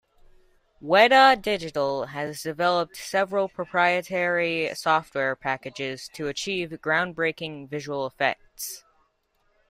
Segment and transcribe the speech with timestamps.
[0.81, 8.83] Weta Digital has developed several proprietary software packages to achieve groundbreaking visual effects.